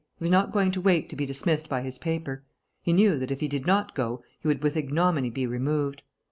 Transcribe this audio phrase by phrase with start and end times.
[0.17, 2.43] He was not going to wait to be dismissed by his paper.
[2.81, 6.01] He knew that, if he did not go, he would with ignominy be removed.